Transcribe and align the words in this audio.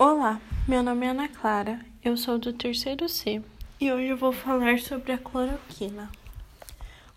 Olá, 0.00 0.40
meu 0.68 0.80
nome 0.80 1.06
é 1.06 1.08
Ana 1.08 1.28
Clara, 1.28 1.80
eu 2.04 2.16
sou 2.16 2.38
do 2.38 2.52
terceiro 2.52 3.08
C 3.08 3.42
e 3.80 3.90
hoje 3.90 4.06
eu 4.06 4.16
vou 4.16 4.30
falar 4.30 4.78
sobre 4.78 5.10
a 5.10 5.18
cloroquina. 5.18 6.08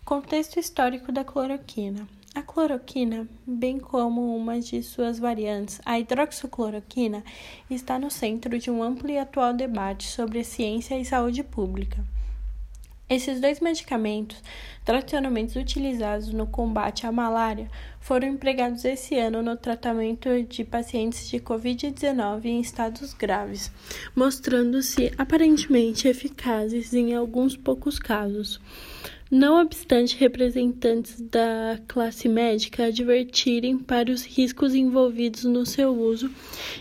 Contexto 0.04 0.58
histórico 0.58 1.12
da 1.12 1.22
cloroquina. 1.22 2.08
A 2.34 2.42
cloroquina, 2.42 3.28
bem 3.46 3.78
como 3.78 4.36
uma 4.36 4.58
de 4.58 4.82
suas 4.82 5.20
variantes, 5.20 5.80
a 5.86 5.96
hidroxicloroquina, 5.96 7.22
está 7.70 8.00
no 8.00 8.10
centro 8.10 8.58
de 8.58 8.68
um 8.68 8.82
amplo 8.82 9.08
e 9.08 9.16
atual 9.16 9.54
debate 9.54 10.08
sobre 10.08 10.42
ciência 10.42 10.98
e 10.98 11.04
saúde 11.04 11.44
pública. 11.44 12.04
Esses 13.12 13.42
dois 13.42 13.60
medicamentos, 13.60 14.42
tradicionalmente 14.86 15.58
utilizados 15.58 16.32
no 16.32 16.46
combate 16.46 17.06
à 17.06 17.12
malária, 17.12 17.70
foram 18.00 18.26
empregados 18.26 18.86
esse 18.86 19.18
ano 19.18 19.42
no 19.42 19.54
tratamento 19.54 20.30
de 20.44 20.64
pacientes 20.64 21.28
de 21.28 21.38
Covid-19 21.38 22.46
em 22.46 22.58
estados 22.58 23.12
graves, 23.12 23.70
mostrando-se 24.16 25.12
aparentemente 25.18 26.08
eficazes 26.08 26.94
em 26.94 27.14
alguns 27.14 27.54
poucos 27.54 27.98
casos. 27.98 28.58
Não 29.34 29.62
obstante 29.62 30.14
representantes 30.18 31.18
da 31.18 31.80
classe 31.88 32.28
médica 32.28 32.88
advertirem 32.88 33.78
para 33.78 34.12
os 34.12 34.26
riscos 34.26 34.74
envolvidos 34.74 35.44
no 35.44 35.64
seu 35.64 35.98
uso 35.98 36.30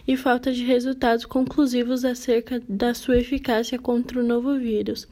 e 0.05 0.17
falta 0.17 0.51
de 0.51 0.65
resultados 0.65 1.25
conclusivos 1.25 2.03
acerca 2.03 2.61
da 2.67 2.93
sua 2.93 3.19
eficácia 3.19 3.79
contra 3.79 4.19
o 4.19 4.23
novo 4.23 4.59
vírus. 4.59 5.07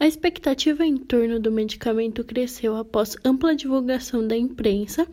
A 0.00 0.06
expectativa 0.08 0.84
em 0.84 0.96
torno 0.96 1.38
do 1.38 1.52
medicamento 1.52 2.24
cresceu 2.24 2.74
após 2.74 3.16
ampla 3.24 3.54
divulgação 3.54 4.26
da 4.26 4.36
imprensa 4.36 5.06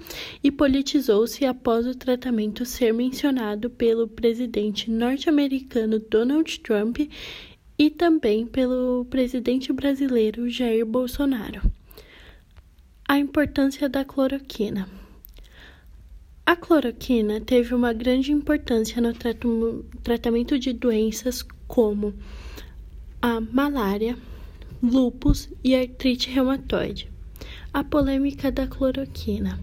e 0.44 0.49
politizou-se 0.49 1.46
após 1.46 1.85
o 1.85 1.94
tratamento 1.94 2.66
ser 2.66 2.91
mencionado 2.91 3.70
pelo 3.70 4.07
presidente 4.07 4.90
norte-americano 4.90 5.99
Donald 5.99 6.59
Trump 6.62 7.02
e 7.77 7.90
também 7.90 8.46
pelo 8.46 9.05
presidente 9.05 9.71
brasileiro 9.71 10.49
Jair 10.49 10.85
Bolsonaro. 10.85 11.62
A 13.07 13.18
importância 13.18 13.88
da 13.88 14.04
cloroquina. 14.04 14.90
A 16.46 16.55
cloroquina 16.55 17.40
teve 17.40 17.76
uma 17.76 17.93
grande 17.93 18.32
importância 18.32 19.02
no 19.02 19.13
tratamento 20.02 20.57
de 20.57 20.74
doenças 20.74 21.46
como 21.68 22.13
a 23.21 23.40
malária, 23.40 24.18
lúpus 24.82 25.49
e 25.63 25.76
artrite 25.76 26.30
reumatoide. 26.30 27.09
A 27.74 27.84
polêmica 27.84 28.52
da 28.52 28.65
cloroquina. 28.65 29.59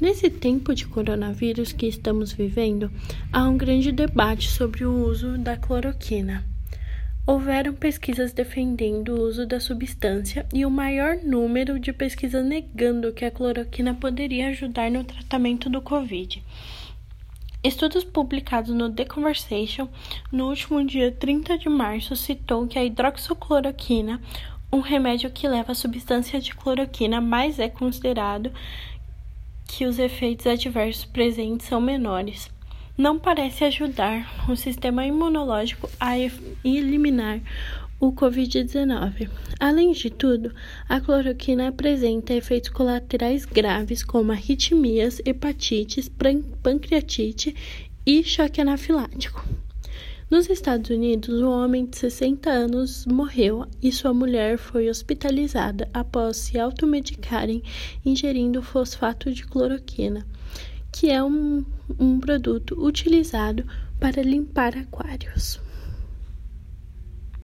Nesse 0.00 0.30
tempo 0.30 0.74
de 0.74 0.86
coronavírus 0.86 1.72
que 1.72 1.86
estamos 1.86 2.32
vivendo, 2.32 2.90
há 3.32 3.46
um 3.46 3.58
grande 3.58 3.92
debate 3.92 4.48
sobre 4.50 4.84
o 4.84 5.04
uso 5.06 5.36
da 5.36 5.56
cloroquina. 5.56 6.49
Houveram 7.30 7.72
pesquisas 7.72 8.32
defendendo 8.32 9.10
o 9.10 9.22
uso 9.22 9.46
da 9.46 9.60
substância 9.60 10.44
e 10.52 10.66
o 10.66 10.70
maior 10.70 11.14
número 11.22 11.78
de 11.78 11.92
pesquisas 11.92 12.44
negando 12.44 13.12
que 13.12 13.24
a 13.24 13.30
cloroquina 13.30 13.94
poderia 13.94 14.48
ajudar 14.48 14.90
no 14.90 15.04
tratamento 15.04 15.70
do 15.70 15.80
Covid. 15.80 16.42
Estudos 17.62 18.02
publicados 18.02 18.74
no 18.74 18.92
The 18.92 19.04
Conversation 19.04 19.88
no 20.32 20.48
último 20.48 20.84
dia 20.84 21.12
30 21.12 21.56
de 21.56 21.68
março 21.68 22.16
citou 22.16 22.66
que 22.66 22.76
a 22.76 22.84
hidroxicloroquina, 22.84 24.20
um 24.72 24.80
remédio 24.80 25.30
que 25.30 25.46
leva 25.46 25.70
a 25.70 25.76
substância 25.76 26.40
de 26.40 26.52
cloroquina, 26.52 27.20
mas 27.20 27.60
é 27.60 27.68
considerado 27.68 28.52
que 29.68 29.86
os 29.86 30.00
efeitos 30.00 30.48
adversos 30.48 31.04
presentes 31.04 31.68
são 31.68 31.80
menores 31.80 32.50
não 33.00 33.18
parece 33.18 33.64
ajudar 33.64 34.46
o 34.46 34.54
sistema 34.54 35.06
imunológico 35.06 35.88
a 35.98 36.18
eliminar 36.62 37.40
o 37.98 38.12
Covid-19. 38.12 39.30
Além 39.58 39.92
de 39.92 40.10
tudo, 40.10 40.54
a 40.86 41.00
cloroquina 41.00 41.68
apresenta 41.68 42.34
efeitos 42.34 42.68
colaterais 42.68 43.46
graves 43.46 44.04
como 44.04 44.32
arritmias, 44.32 45.18
hepatites, 45.24 46.10
pancreatite 46.62 47.56
e 48.04 48.22
choque 48.22 48.60
anafilático. 48.60 49.46
Nos 50.30 50.50
Estados 50.50 50.90
Unidos, 50.90 51.40
um 51.40 51.50
homem 51.50 51.86
de 51.86 51.96
60 51.96 52.50
anos 52.50 53.06
morreu 53.06 53.66
e 53.82 53.90
sua 53.90 54.12
mulher 54.12 54.58
foi 54.58 54.90
hospitalizada 54.90 55.88
após 55.94 56.36
se 56.36 56.58
automedicarem 56.58 57.62
ingerindo 58.04 58.62
fosfato 58.62 59.32
de 59.32 59.46
cloroquina 59.46 60.26
que 60.92 61.10
é 61.10 61.22
um, 61.22 61.64
um 61.98 62.20
produto 62.20 62.74
utilizado 62.82 63.64
para 63.98 64.22
limpar 64.22 64.76
aquários. 64.76 65.60